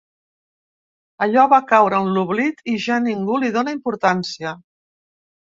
[1.25, 4.59] Allò va caure en l'oblit i ja ningú li dona importància.